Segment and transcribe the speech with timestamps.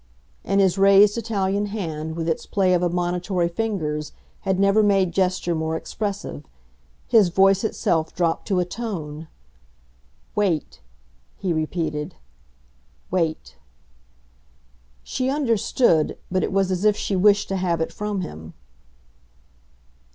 [0.43, 5.53] And his raised Italian hand, with its play of admonitory fingers, had never made gesture
[5.53, 6.43] more expressive.
[7.07, 9.27] His voice itself dropped to a tone!
[10.33, 10.81] "Wait,"
[11.37, 12.15] he repeated.
[13.11, 13.57] "Wait."
[15.03, 18.55] She understood, but it was as if she wished to have it from him.